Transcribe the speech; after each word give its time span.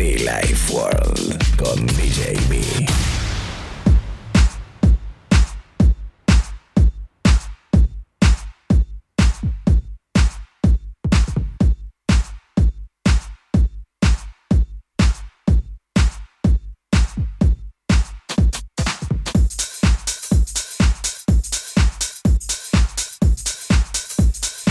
Life 0.00 0.72
World 0.72 1.56
con 1.58 1.86
DJ 1.88 2.32
B. 2.48 2.58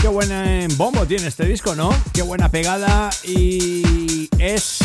Qué 0.00 0.08
buen 0.08 0.32
eh, 0.32 0.66
bombo 0.76 1.06
tiene 1.06 1.28
este 1.28 1.44
disco, 1.44 1.76
¿no? 1.76 1.94
Qué 2.12 2.22
buena 2.22 2.50
pegada 2.50 3.10
y 3.22 4.28
es 4.40 4.79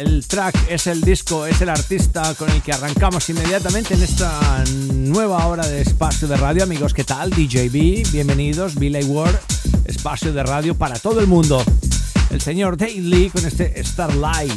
el 0.00 0.26
track, 0.26 0.54
es 0.70 0.86
el 0.86 1.02
disco, 1.02 1.44
es 1.44 1.60
el 1.60 1.68
artista 1.68 2.34
con 2.34 2.48
el 2.50 2.62
que 2.62 2.72
arrancamos 2.72 3.28
inmediatamente 3.28 3.92
en 3.92 4.02
esta 4.02 4.64
nueva 4.94 5.46
hora 5.46 5.66
de 5.66 5.82
espacio 5.82 6.26
de 6.26 6.38
radio. 6.38 6.62
Amigos, 6.62 6.94
¿qué 6.94 7.04
tal? 7.04 7.28
DJB, 7.28 8.10
bienvenidos, 8.10 8.76
Billy 8.76 9.04
Ward, 9.04 9.38
espacio 9.84 10.32
de 10.32 10.42
radio 10.42 10.74
para 10.74 10.98
todo 10.98 11.20
el 11.20 11.26
mundo. 11.26 11.62
El 12.30 12.40
señor 12.40 12.78
Daily 12.78 13.28
con 13.28 13.44
este 13.44 13.84
Starlight. 13.84 14.52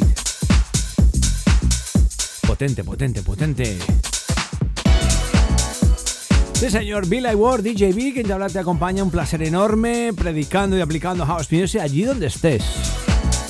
Potente, 2.46 2.82
potente, 2.82 3.22
potente. 3.22 3.78
Sí, 6.54 6.70
señor, 6.70 7.06
Billy 7.06 7.34
Ward, 7.34 7.62
DJB, 7.62 8.14
quien 8.14 8.26
te 8.26 8.32
habla 8.32 8.48
te 8.48 8.60
acompaña. 8.60 9.02
Un 9.02 9.10
placer 9.10 9.42
enorme 9.42 10.12
predicando 10.16 10.78
y 10.78 10.80
aplicando 10.80 11.26
House 11.26 11.52
Music 11.52 11.82
allí 11.82 12.04
donde 12.04 12.28
estés. 12.28 12.64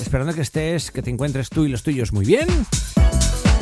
Esperando 0.01 0.35
que 0.35 0.43
estés, 0.43 0.91
que 0.91 1.03
te 1.03 1.11
encuentres 1.11 1.49
tú 1.49 1.65
y 1.65 1.69
los 1.69 1.83
tuyos 1.83 2.13
muy 2.13 2.25
bien. 2.25 2.47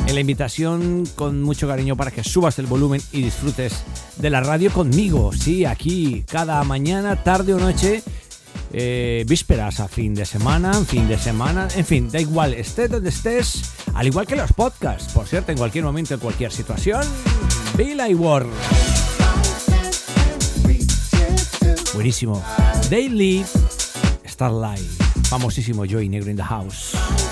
En 0.05 0.15
la 0.15 0.21
invitación 0.21 1.05
con 1.15 1.41
mucho 1.41 1.67
cariño 1.67 1.95
para 1.95 2.11
que 2.11 2.23
subas 2.23 2.59
el 2.59 2.65
volumen 2.65 3.01
y 3.11 3.21
disfrutes 3.21 3.83
de 4.17 4.29
la 4.29 4.41
radio 4.41 4.71
conmigo. 4.71 5.31
Sí, 5.33 5.65
aquí, 5.65 6.23
cada 6.29 6.63
mañana, 6.63 7.23
tarde 7.23 7.53
o 7.53 7.59
noche. 7.59 8.03
eh, 8.73 9.23
vísperas 9.27 9.79
a 9.79 9.87
fin 9.87 10.15
de 10.15 10.25
semana, 10.25 10.73
fin 10.85 11.07
de 11.07 11.17
semana, 11.17 11.67
en 11.75 11.85
fin, 11.85 12.09
da 12.11 12.19
igual, 12.19 12.53
estés 12.55 12.89
donde 12.89 13.09
estés, 13.09 13.61
al 13.93 14.07
igual 14.07 14.25
que 14.25 14.35
los 14.35 14.51
podcasts, 14.51 15.13
por 15.13 15.27
cierto, 15.27 15.51
en 15.51 15.59
cualquier 15.59 15.83
momento, 15.83 16.15
en 16.15 16.19
cualquier 16.19 16.51
situación, 16.51 17.01
Billy 17.77 18.15
Ward. 18.15 18.47
Buenísimo. 21.93 22.43
Daily 22.89 23.45
Starlight. 24.27 25.02
Famosísimo 25.33 25.83
Joy 25.87 26.09
Negro 26.09 26.29
in 26.29 26.35
the 26.35 26.43
House. 26.43 27.22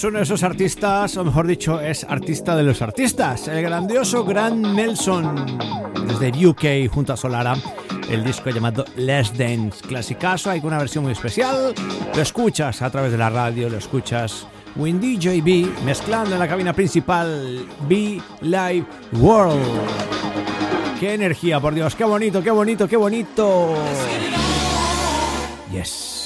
Es 0.00 0.04
uno 0.04 0.16
de 0.16 0.24
esos 0.24 0.42
artistas, 0.42 1.14
o 1.18 1.24
mejor 1.26 1.46
dicho, 1.46 1.78
es 1.78 2.04
artista 2.04 2.56
de 2.56 2.62
los 2.62 2.80
artistas, 2.80 3.48
el 3.48 3.60
grandioso 3.60 4.24
Grant 4.24 4.68
Nelson, 4.68 5.58
desde 6.06 6.46
UK 6.46 6.90
junto 6.90 7.12
a 7.12 7.18
Solara, 7.18 7.54
el 8.08 8.24
disco 8.24 8.48
llamado 8.48 8.86
Less 8.96 9.36
Dance, 9.36 9.86
clasicazo, 9.86 10.48
hay 10.48 10.60
una 10.62 10.78
versión 10.78 11.04
muy 11.04 11.12
especial, 11.12 11.74
lo 12.14 12.22
escuchas 12.22 12.80
a 12.80 12.88
través 12.88 13.12
de 13.12 13.18
la 13.18 13.28
radio, 13.28 13.68
lo 13.68 13.76
escuchas 13.76 14.46
Windy 14.74 15.18
JB 15.18 15.84
mezclando 15.84 16.32
en 16.32 16.38
la 16.38 16.48
cabina 16.48 16.72
principal 16.72 17.66
Be 17.86 18.22
Live 18.40 18.86
World. 19.18 19.60
¡Qué 20.98 21.12
energía, 21.12 21.60
por 21.60 21.74
Dios! 21.74 21.94
¡Qué 21.94 22.04
bonito, 22.04 22.42
qué 22.42 22.50
bonito, 22.50 22.88
qué 22.88 22.96
bonito! 22.96 23.74
Yes. 25.70 26.19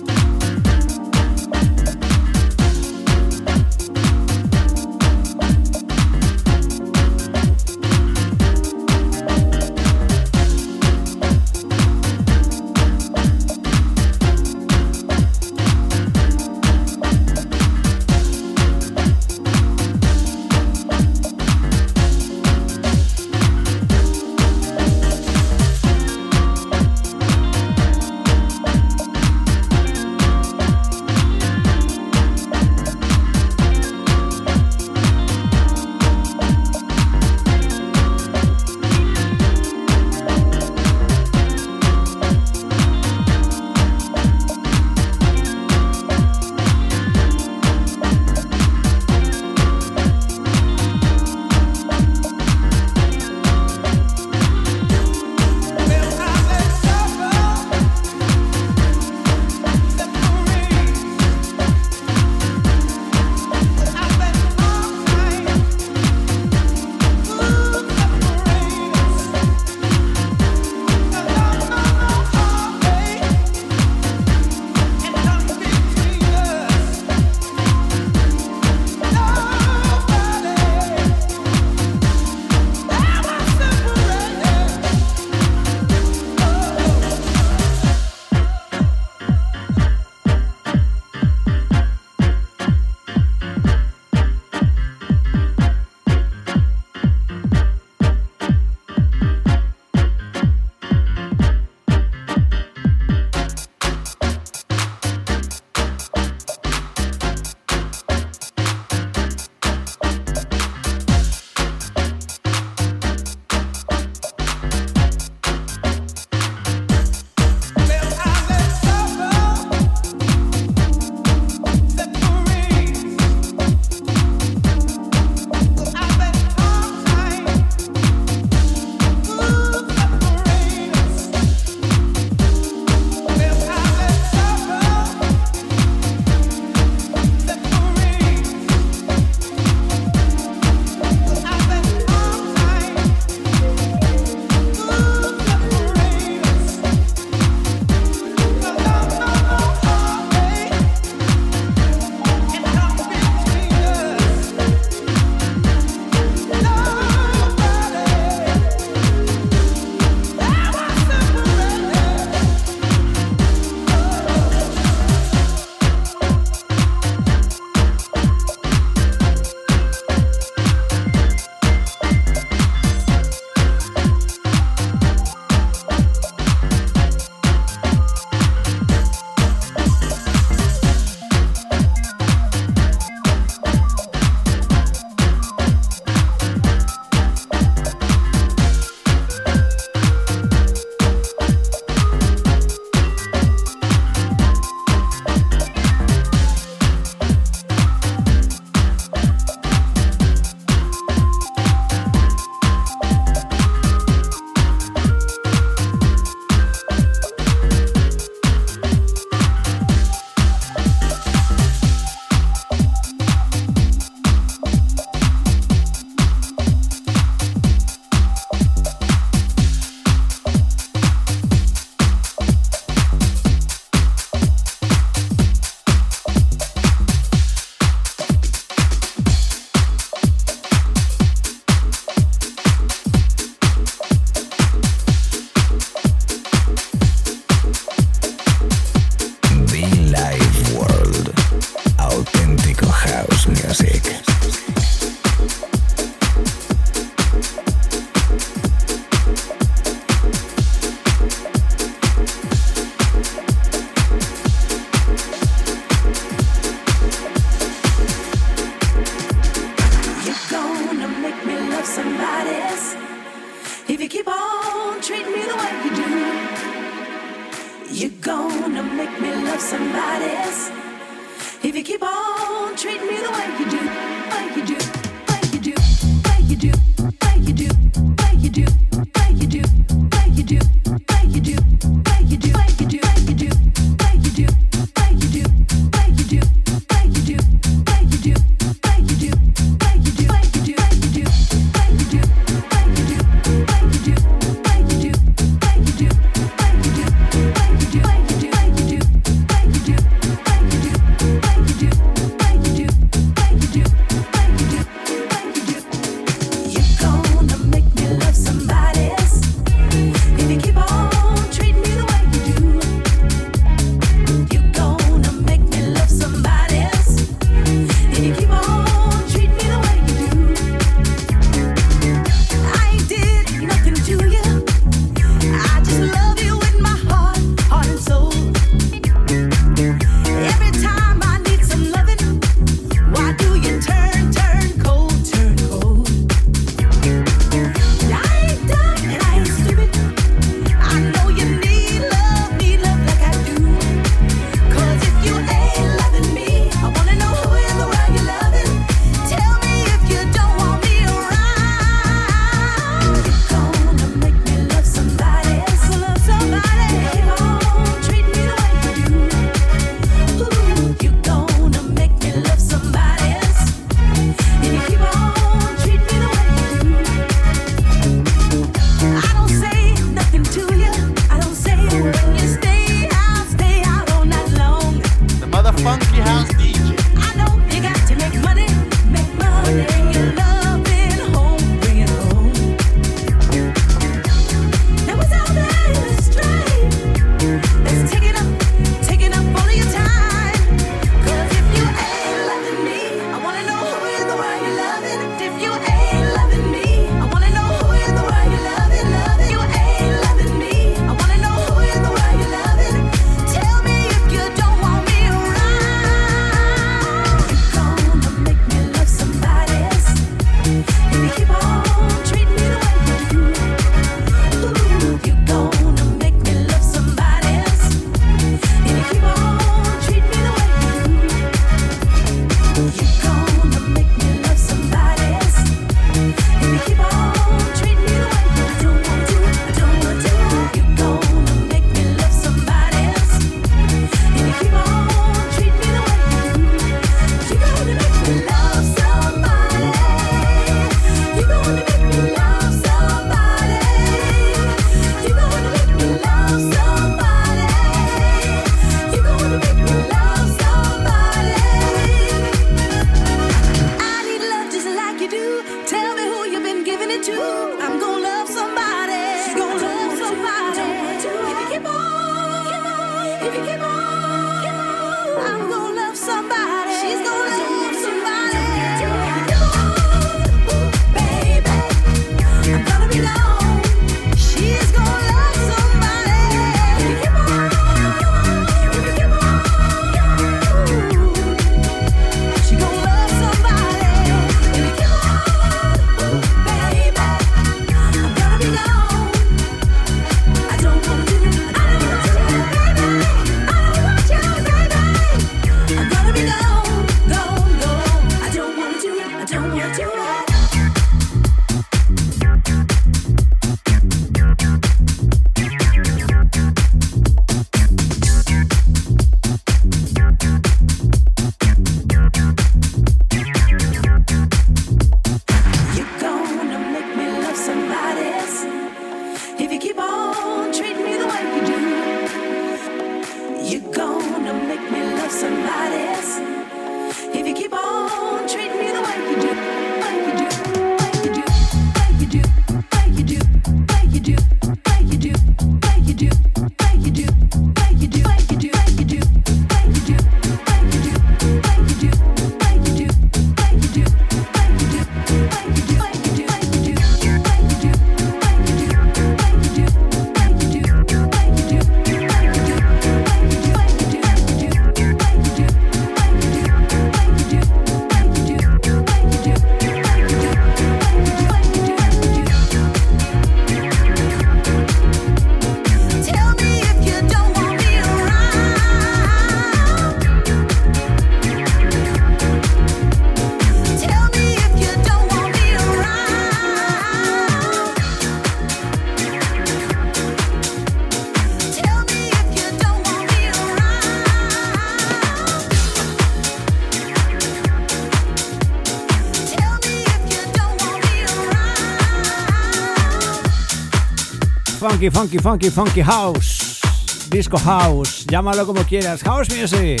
Funky, 595.10 595.38
funky, 595.38 595.38
funky, 595.38 595.70
funky 595.70 596.02
house. 596.02 596.80
Disco 597.28 597.58
house, 597.58 598.24
llámalo 598.26 598.64
como 598.66 598.82
quieras. 598.84 599.22
House 599.22 599.48
music. 599.50 600.00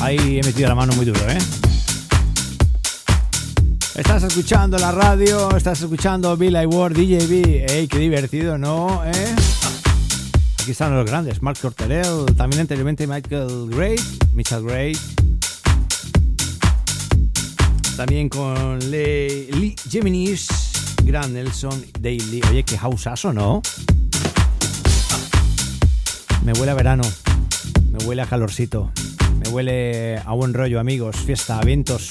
Ahí 0.00 0.38
he 0.38 0.42
metido 0.42 0.68
la 0.68 0.74
mano 0.74 0.92
muy 0.94 1.04
duro, 1.04 1.20
¿eh? 1.28 1.38
Estás 3.94 4.22
escuchando 4.22 4.78
la 4.78 4.92
radio, 4.92 5.56
estás 5.56 5.80
escuchando 5.80 6.36
Bill 6.36 6.56
Ward, 6.66 6.94
DJB. 6.94 7.68
¡Ey, 7.68 7.88
qué 7.88 7.98
divertido, 7.98 8.58
¿no? 8.58 9.02
¿Eh? 9.04 9.34
Aquí 10.60 10.70
están 10.70 10.94
los 10.94 11.06
grandes, 11.06 11.42
Mark 11.42 11.58
Cortelel, 11.60 12.26
también 12.36 12.60
anteriormente 12.62 13.06
Michael 13.06 13.68
Gray, 13.70 13.96
Mitchell 14.34 14.62
Gray, 14.62 14.96
también 17.96 18.28
con 18.28 18.78
Lee 18.90 19.74
Geminis, 19.88 20.48
Grand 21.04 21.32
Nelson 21.32 21.84
Daily. 21.98 22.42
Oye, 22.50 22.62
qué 22.62 22.76
houseazo, 22.76 23.32
¿no? 23.32 23.62
Me 26.44 26.52
huele 26.52 26.72
a 26.72 26.74
verano, 26.74 27.02
me 27.90 28.04
huele 28.04 28.22
a 28.22 28.26
calorcito, 28.26 28.92
me 29.38 29.48
huele 29.48 30.18
a 30.18 30.32
buen 30.32 30.52
rollo, 30.52 30.78
amigos, 30.78 31.16
fiesta, 31.16 31.58
eventos. 31.62 32.08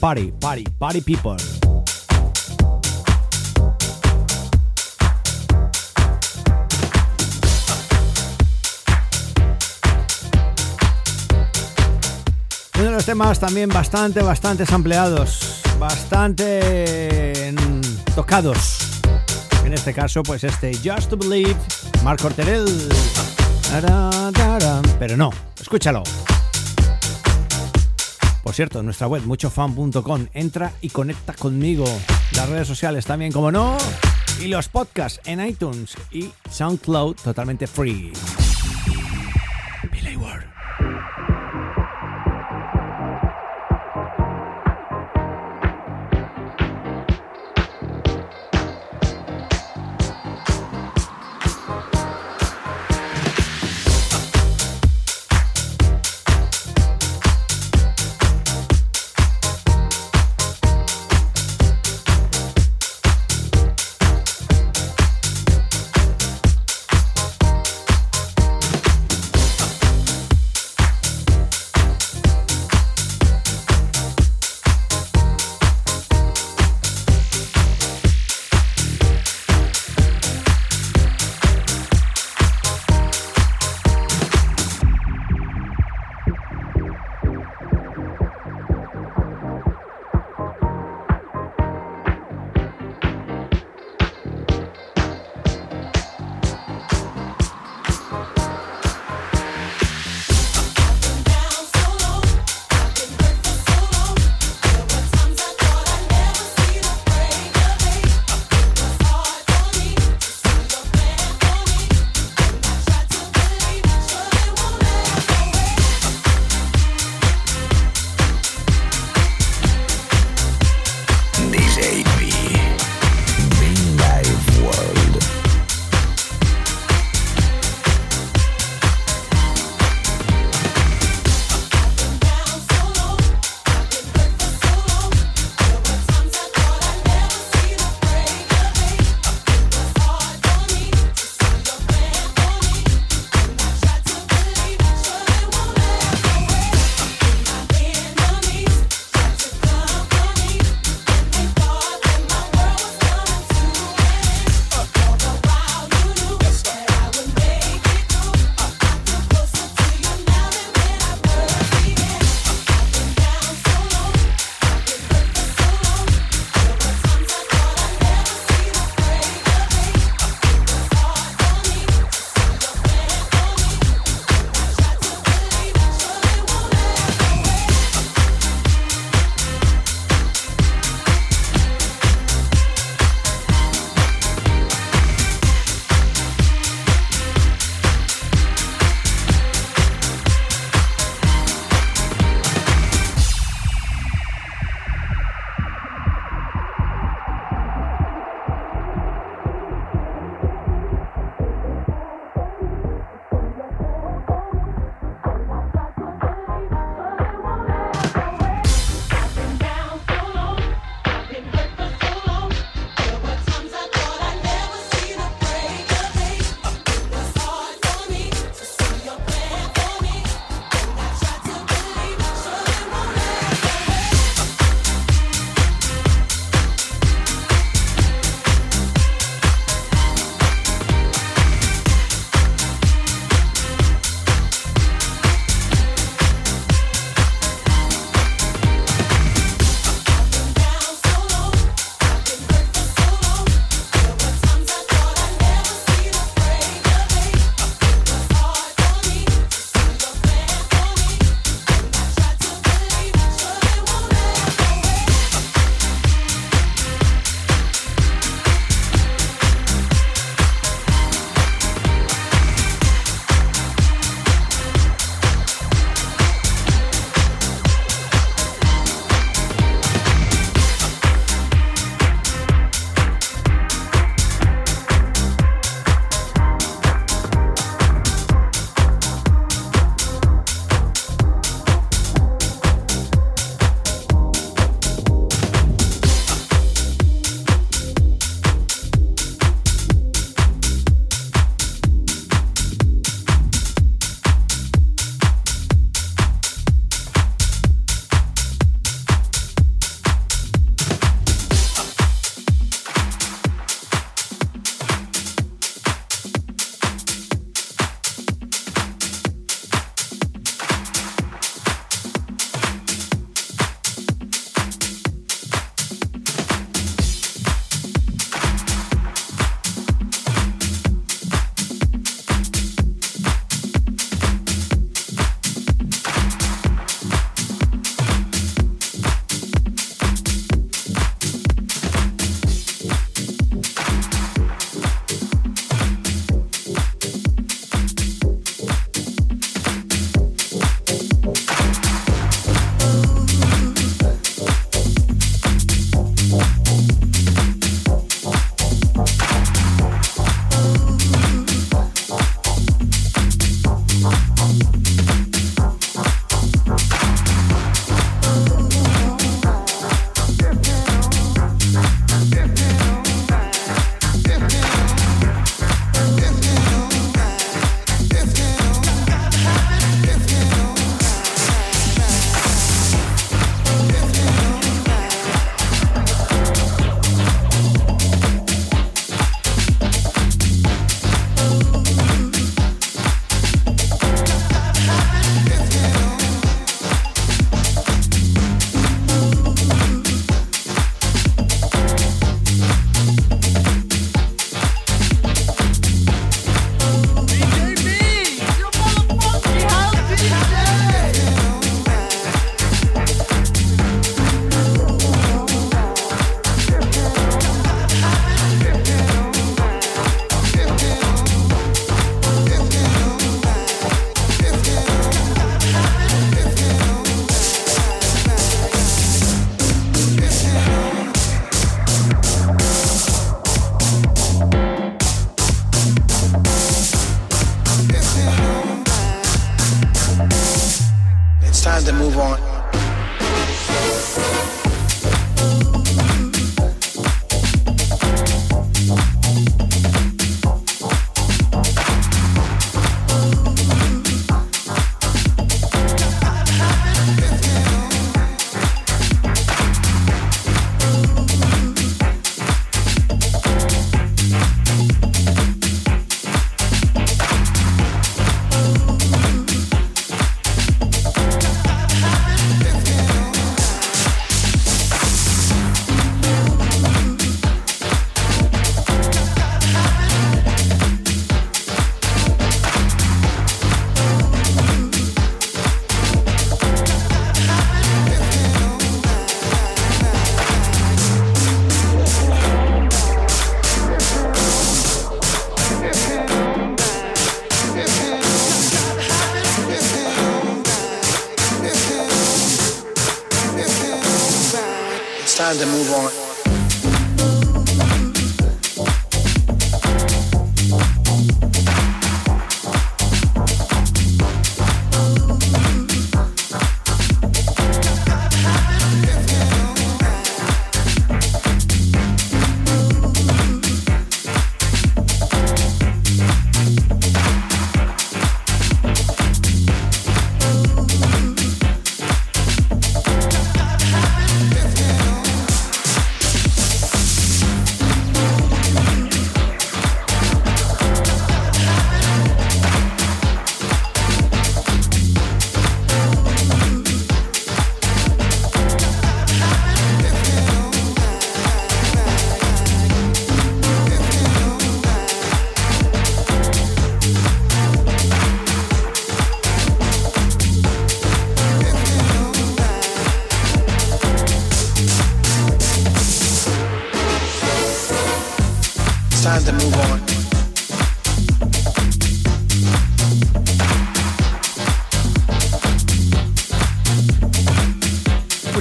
Party, 0.00 0.32
party, 0.40 0.64
party 0.78 1.00
people. 1.00 1.36
Uno 12.78 12.84
de 12.84 12.90
los 12.90 13.06
temas 13.06 13.40
también 13.40 13.70
bastante, 13.70 14.20
bastante 14.20 14.64
ampliados, 14.70 15.62
bastante 15.78 17.52
mm, 17.52 18.14
tocados. 18.14 19.00
En 19.64 19.72
este 19.72 19.94
caso, 19.94 20.22
pues 20.22 20.44
este 20.44 20.76
Just 20.76 21.08
to 21.08 21.16
Believe, 21.16 21.56
Mark 22.04 22.20
Corterel. 22.20 22.66
Pero 24.98 25.16
no, 25.16 25.30
escúchalo. 25.58 26.02
Por 28.42 28.54
cierto, 28.54 28.80
en 28.80 28.84
nuestra 28.84 29.06
web 29.06 29.22
muchofan.com. 29.24 30.26
Entra 30.34 30.72
y 30.82 30.90
conecta 30.90 31.32
conmigo. 31.32 31.86
Las 32.32 32.48
redes 32.48 32.68
sociales 32.68 33.06
también, 33.06 33.32
como 33.32 33.50
no. 33.50 33.76
Y 34.38 34.48
los 34.48 34.68
podcasts 34.68 35.20
en 35.24 35.44
iTunes 35.44 35.94
y 36.12 36.30
SoundCloud 36.50 37.16
totalmente 37.16 37.66
free. 37.66 38.12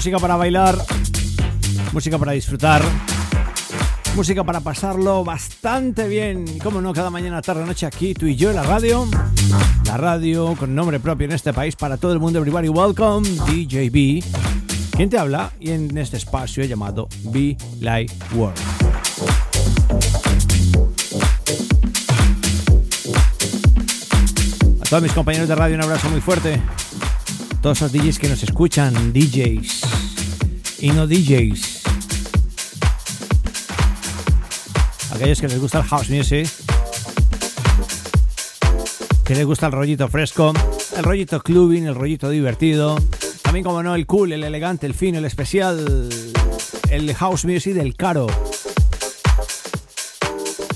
Música 0.05 0.19
para 0.19 0.35
bailar, 0.35 0.77
música 1.91 2.17
para 2.17 2.31
disfrutar, 2.33 2.83
música 4.15 4.43
para 4.43 4.59
pasarlo 4.59 5.23
bastante 5.23 6.07
bien. 6.07 6.59
Como 6.59 6.81
no, 6.81 6.93
cada 6.93 7.09
mañana, 7.09 7.41
tarde, 7.41 7.65
noche 7.65 7.85
aquí, 7.85 8.13
tú 8.13 8.25
y 8.25 8.35
yo 8.35 8.49
en 8.49 8.55
la 8.55 8.63
radio. 8.63 9.07
La 9.85 9.97
radio 9.97 10.55
con 10.57 10.75
nombre 10.75 10.99
propio 10.99 11.25
en 11.25 11.31
este 11.31 11.53
país 11.53 11.75
para 11.75 11.97
todo 11.97 12.13
el 12.13 12.19
mundo. 12.19 12.39
Everybody 12.39 12.69
welcome, 12.69 13.27
DJB. 13.27 14.23
¿Quién 14.95 15.09
te 15.09 15.17
habla? 15.17 15.51
Y 15.59 15.71
en 15.71 15.97
este 15.97 16.17
espacio 16.17 16.63
llamado 16.65 17.07
Be 17.23 17.57
Light 17.79 18.11
World. 18.33 19.04
Todos 24.89 25.01
mis 25.01 25.13
compañeros 25.13 25.47
de 25.47 25.55
radio 25.55 25.75
un 25.75 25.81
abrazo 25.81 26.09
muy 26.09 26.21
fuerte. 26.21 26.61
Todos 27.61 27.81
los 27.81 27.91
DJs 27.91 28.19
que 28.19 28.29
nos 28.29 28.43
escuchan, 28.43 29.13
DJs 29.13 29.81
y 30.79 30.91
no 30.91 31.07
DJs. 31.07 31.81
Aquellos 35.11 35.41
que 35.41 35.47
les 35.47 35.59
gusta 35.59 35.79
el 35.79 35.85
house 35.85 36.09
music, 36.11 36.47
que 39.23 39.33
les 39.33 39.45
gusta 39.45 39.65
el 39.65 39.71
rollito 39.71 40.07
fresco, 40.07 40.53
el 40.95 41.03
rollito 41.03 41.41
clubbing, 41.41 41.87
el 41.87 41.95
rollito 41.95 42.29
divertido, 42.29 42.95
también 43.41 43.63
como 43.65 43.81
no 43.81 43.95
el 43.95 44.05
cool, 44.05 44.33
el 44.33 44.43
elegante, 44.43 44.85
el 44.85 44.93
fino, 44.93 45.17
el 45.17 45.25
especial, 45.25 46.09
el 46.91 47.15
house 47.15 47.45
music 47.45 47.73
del 47.73 47.95
caro. 47.95 48.27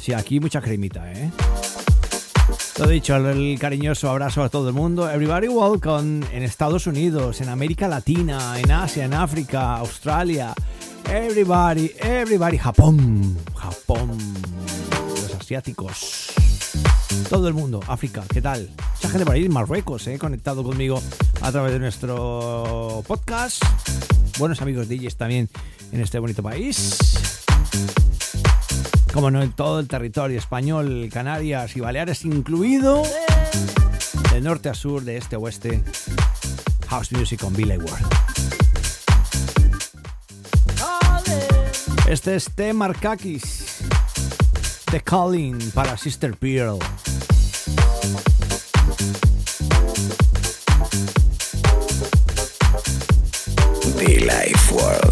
Sí, 0.01 0.13
aquí 0.13 0.39
mucha 0.39 0.61
cremita, 0.61 1.11
¿eh? 1.11 1.29
Todo 2.79 2.91
dicho, 2.91 3.13
el 3.17 3.59
cariñoso 3.59 4.09
abrazo 4.09 4.41
a 4.41 4.47
todo 4.47 4.69
el 4.69 4.73
mundo. 4.73 5.11
Everybody 5.11 5.49
welcome 5.49 6.25
en 6.31 6.43
Estados 6.43 6.87
Unidos, 6.87 7.41
en 7.41 7.49
América 7.49 7.89
Latina, 7.89 8.57
en 8.57 8.71
Asia, 8.71 9.03
en 9.03 9.13
África, 9.13 9.75
Australia. 9.75 10.53
Everybody, 11.03 11.91
everybody, 11.99 12.57
Japón, 12.57 13.37
Japón, 13.53 14.17
los 15.11 15.35
asiáticos. 15.35 16.31
Todo 17.29 17.49
el 17.49 17.53
mundo, 17.53 17.81
África, 17.85 18.23
¿qué 18.31 18.41
tal? 18.41 18.69
Mucha 18.95 19.09
gente 19.09 19.25
por 19.25 19.35
ahí, 19.35 19.49
Marruecos, 19.49 20.07
eh, 20.07 20.17
conectado 20.17 20.63
conmigo 20.63 21.03
a 21.41 21.51
través 21.51 21.73
de 21.73 21.79
nuestro 21.79 23.03
podcast. 23.05 23.61
Buenos 24.37 24.61
amigos 24.61 24.87
DJs 24.87 25.17
también 25.17 25.49
en 25.91 25.99
este 25.99 26.17
bonito 26.17 26.41
país 26.41 26.97
como 29.13 29.31
no 29.31 29.41
en 29.41 29.51
todo 29.51 29.79
el 29.79 29.87
territorio 29.87 30.37
español, 30.37 31.09
Canarias 31.11 31.75
y 31.75 31.79
Baleares 31.79 32.25
incluido, 32.25 33.03
de 34.31 34.41
norte 34.41 34.69
a 34.69 34.73
sur, 34.73 35.03
de 35.03 35.17
este 35.17 35.35
a 35.35 35.39
oeste, 35.39 35.83
House 36.87 37.11
Music 37.11 37.39
con 37.39 37.53
Billy 37.53 37.77
Ward. 37.77 38.03
Este 42.07 42.35
es 42.35 42.49
T. 42.55 42.73
Markakis, 42.73 43.79
The 44.91 45.01
Calling 45.01 45.71
para 45.71 45.97
Sister 45.97 46.35
Pearl. 46.35 46.79
Life 54.19 54.73
World 54.73 55.08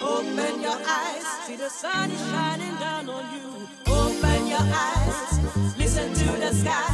Open 0.00 0.60
your 0.60 0.72
eyes, 0.72 1.24
see 1.46 1.56
the 1.56 1.68
sun 1.68 2.10
is 2.10 2.20
shining 2.30 2.74
down 2.76 3.08
on 3.08 3.24
you. 3.34 3.68
Open 3.86 4.46
your 4.48 4.58
eyes, 4.60 5.78
listen 5.78 6.12
to 6.12 6.32
the 6.40 6.52
sky. 6.52 6.91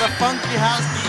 The 0.00 0.08
funky 0.12 0.56
house. 0.56 0.99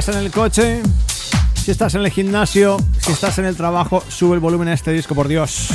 DJ. 0.00 0.18
en 0.18 0.24
el 0.24 0.30
coche, 0.30 0.82
si 1.54 1.70
estás 1.70 1.94
en 1.94 2.00
el 2.02 2.10
gimnasio, 2.10 2.78
si 3.00 3.12
estás 3.12 3.38
en 3.38 3.44
el 3.44 3.54
trabajo, 3.54 4.02
sube 4.08 4.34
el 4.34 4.40
volumen 4.40 4.68
a 4.68 4.72
este 4.72 4.92
disco, 4.92 5.14
por 5.14 5.28
Dios. 5.28 5.68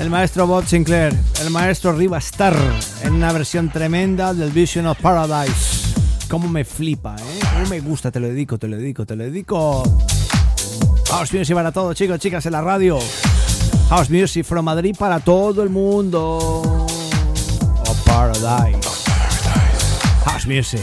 El 0.00 0.10
maestro 0.10 0.46
Bob 0.46 0.66
Sinclair, 0.66 1.14
el 1.42 1.50
maestro 1.50 1.92
Riva 1.92 2.18
Star, 2.18 2.56
en 3.04 3.12
una 3.14 3.32
versión 3.32 3.70
tremenda 3.70 4.34
del 4.34 4.50
Vision 4.50 4.86
of 4.86 4.98
Paradise. 5.00 5.94
Cómo 6.28 6.48
me 6.48 6.64
flipa, 6.64 7.16
¿eh? 7.16 7.40
Cómo 7.52 7.66
me 7.68 7.80
gusta, 7.80 8.10
te 8.10 8.18
lo 8.18 8.26
dedico, 8.26 8.58
te 8.58 8.66
lo 8.66 8.76
dedico, 8.76 9.06
te 9.06 9.14
lo 9.14 9.24
dedico. 9.24 9.82
House 11.10 11.32
Music 11.32 11.54
para 11.54 11.70
todos, 11.70 11.94
chicos, 11.94 12.18
chicas, 12.18 12.44
en 12.46 12.52
la 12.52 12.62
radio. 12.62 12.98
House 13.90 14.10
Music 14.10 14.44
from 14.44 14.64
Madrid 14.64 14.96
para 14.98 15.20
todo 15.20 15.62
el 15.62 15.70
mundo. 15.70 16.38
Oh, 16.38 17.96
Paradise. 18.04 18.88
House 20.24 20.46
Music. 20.46 20.80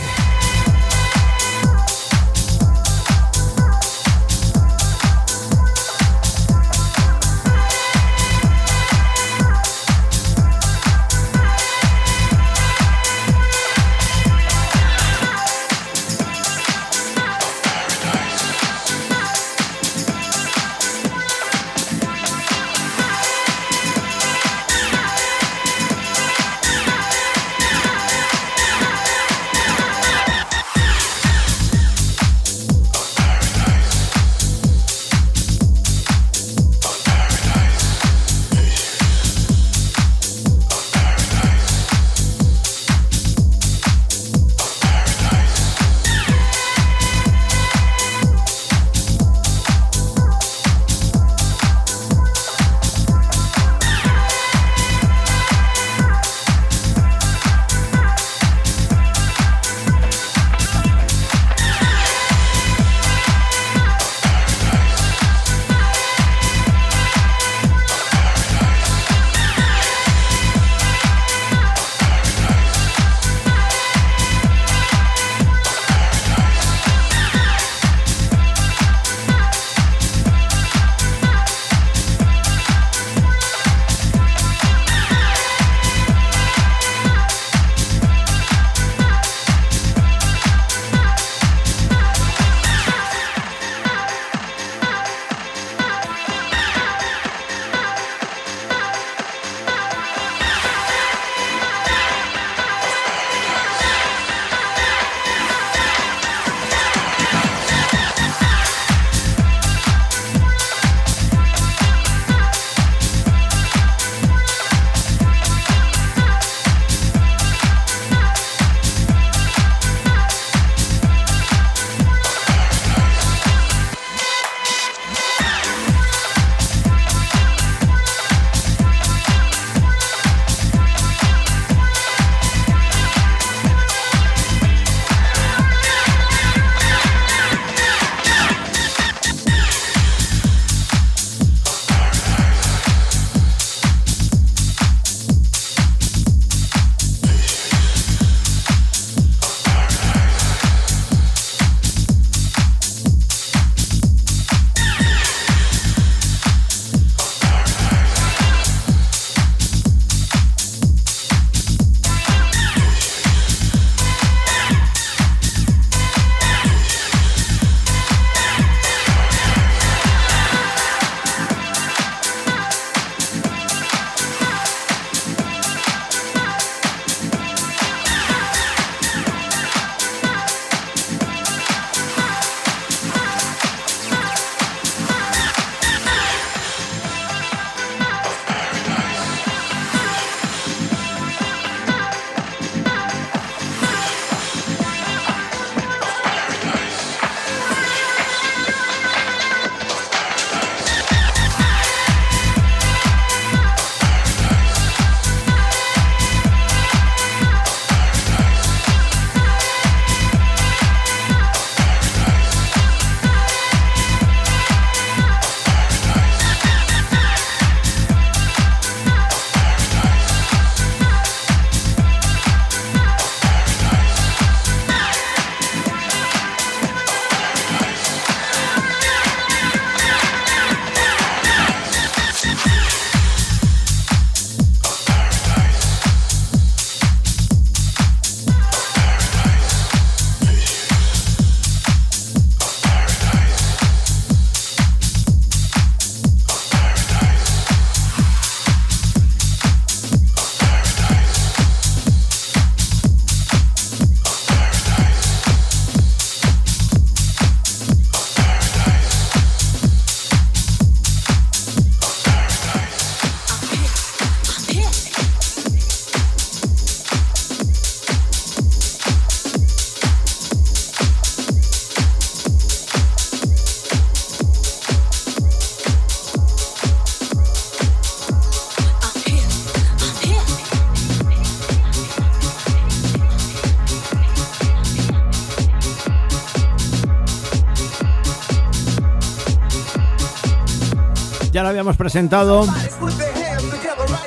Habíamos 291.77 291.97
presentado. 291.97 292.65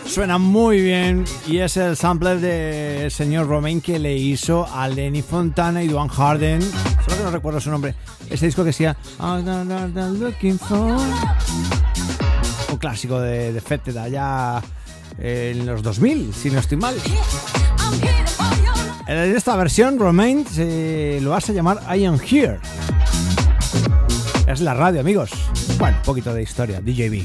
Suena 0.06 0.38
muy 0.38 0.80
bien 0.80 1.24
y 1.48 1.58
es 1.58 1.76
el 1.76 1.96
sampler 1.96 2.38
del 2.38 3.10
señor 3.10 3.48
Romain 3.48 3.80
que 3.80 3.98
le 3.98 4.16
hizo 4.16 4.68
a 4.72 4.86
Lenny 4.86 5.20
Fontana 5.20 5.82
y 5.82 5.88
Duane 5.88 6.10
Harden. 6.10 6.62
Solo 6.62 7.16
que 7.16 7.24
no 7.24 7.30
recuerdo 7.32 7.60
su 7.60 7.72
nombre. 7.72 7.96
Ese 8.30 8.46
disco 8.46 8.62
que 8.62 8.66
decía. 8.66 8.96
Un 12.70 12.78
clásico 12.78 13.18
de, 13.18 13.52
de 13.52 13.60
Fete 13.60 13.92
de 13.92 13.98
allá 13.98 14.62
en 15.18 15.66
los 15.66 15.82
2000, 15.82 16.32
si 16.32 16.50
no 16.50 16.60
estoy 16.60 16.76
mal. 16.76 16.94
En 19.08 19.36
esta 19.36 19.56
versión, 19.56 19.98
Romain 19.98 20.46
se 20.46 21.18
lo 21.20 21.34
hace 21.34 21.52
llamar 21.52 21.80
I 21.92 22.04
Am 22.04 22.20
Here. 22.20 22.60
Es 24.46 24.60
la 24.60 24.74
radio, 24.74 25.00
amigos. 25.00 25.32
Bueno, 25.78 25.96
un 25.96 26.02
poquito 26.02 26.34
de 26.34 26.42
historia, 26.42 26.80
DJB. 26.80 27.24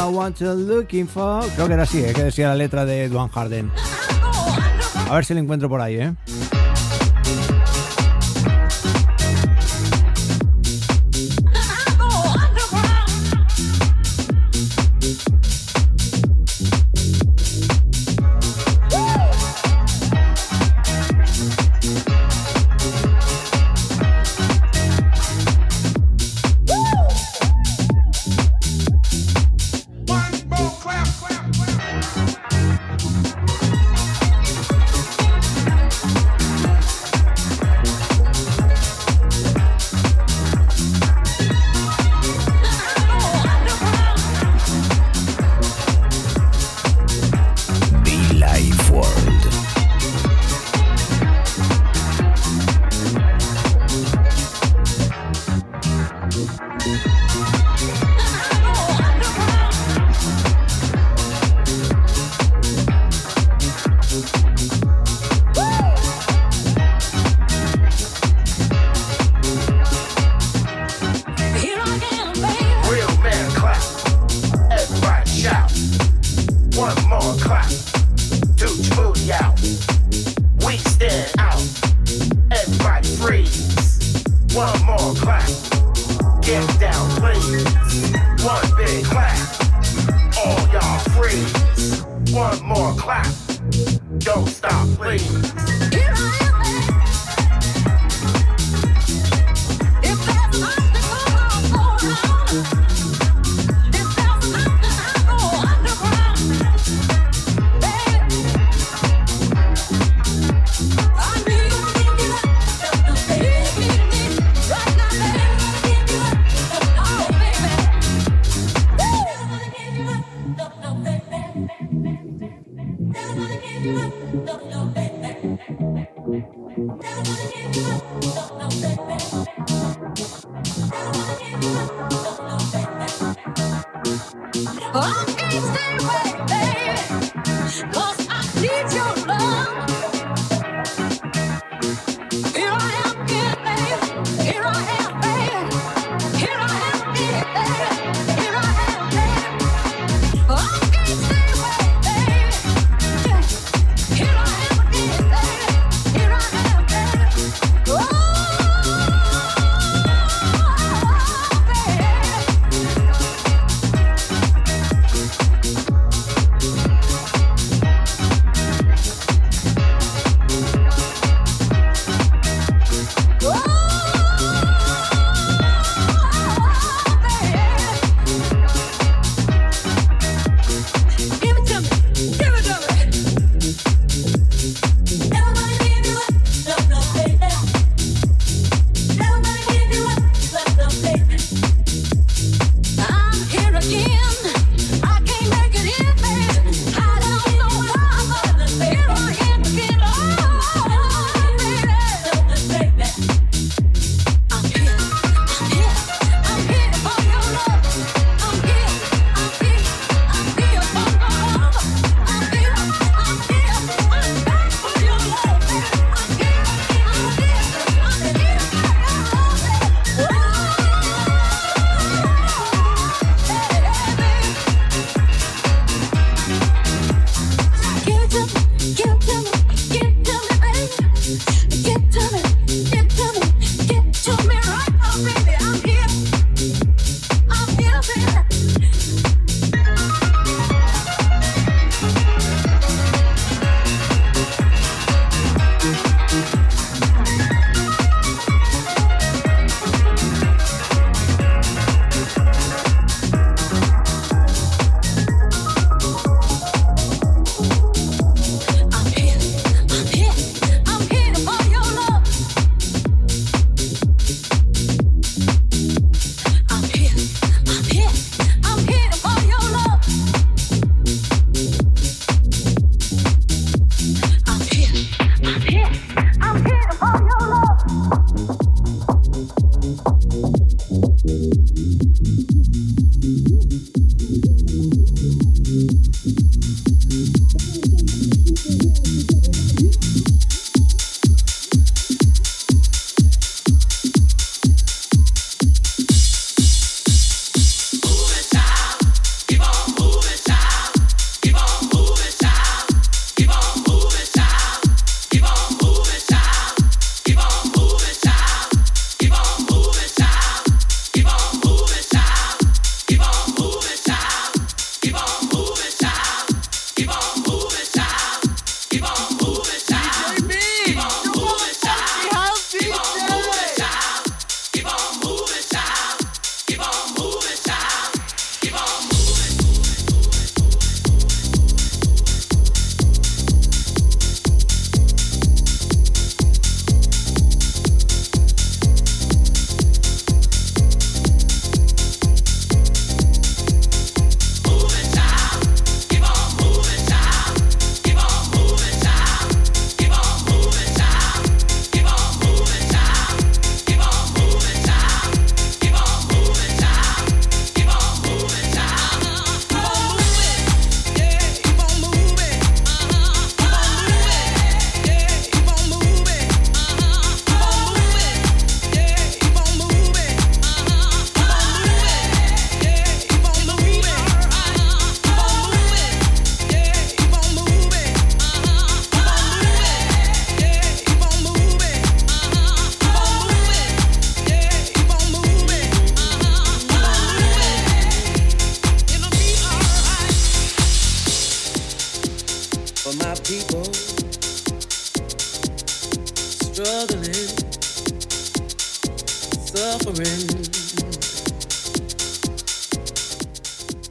I 0.00 0.12
want 0.12 0.38
to 0.38 0.54
looking 0.54 1.06
for. 1.06 1.44
Creo 1.54 1.66
que 1.66 1.74
era 1.74 1.82
así, 1.82 2.02
¿eh? 2.02 2.12
que 2.14 2.24
decía 2.24 2.48
la 2.48 2.54
letra 2.54 2.84
de 2.84 3.08
Duane 3.08 3.30
Harden. 3.30 3.70
A 5.10 5.14
ver 5.14 5.24
si 5.24 5.34
lo 5.34 5.40
encuentro 5.40 5.68
por 5.68 5.80
ahí, 5.80 5.96
¿eh? 5.96 6.14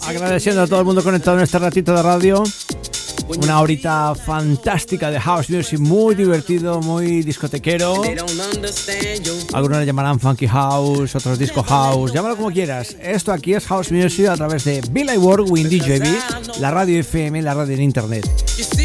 Agradeciendo 0.02 0.64
a 0.64 0.68
todo 0.68 0.80
el 0.80 0.86
mundo 0.86 1.04
conectado 1.04 1.38
en 1.38 1.44
este 1.44 1.60
ratito 1.60 1.94
de 1.94 2.02
radio. 2.02 2.44
Una 3.38 3.62
horita 3.62 4.16
fantástica 4.16 5.12
de 5.12 5.20
house 5.20 5.52
music, 5.52 5.80
muy 5.80 6.16
divertido, 6.16 6.82
muy 6.82 7.22
discotequero. 7.22 8.02
Algunos 9.54 9.80
le 9.80 9.86
llamarán 9.86 10.20
funky 10.20 10.48
house, 10.48 11.16
otros 11.16 11.38
disco 11.38 11.62
house, 11.62 12.12
llámalo 12.12 12.36
como 12.36 12.52
quieras. 12.52 12.96
Esto 13.00 13.32
aquí 13.32 13.54
es 13.54 13.68
house 13.68 13.92
music 13.92 14.28
a 14.28 14.36
través 14.36 14.64
de 14.64 14.82
Bill 14.92 15.12
I 15.14 15.18
Work 15.18 15.52
with 15.52 15.68
DJB, 15.68 16.60
la 16.60 16.72
radio 16.72 17.00
FM, 17.00 17.44
la 17.44 17.54
radio 17.54 17.76
en 17.76 17.82
internet. 17.84 18.28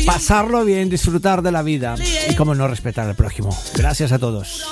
Pasarlo 0.07 0.65
bien, 0.65 0.89
disfrutar 0.89 1.43
de 1.43 1.53
la 1.53 1.63
vida 1.63 1.95
y 2.29 2.35
como 2.35 2.55
no 2.55 2.69
respetar 2.69 3.09
al 3.09 3.15
prójimo. 3.15 3.57
Gracias 3.75 4.13
a 4.13 4.19
todos. 4.19 4.65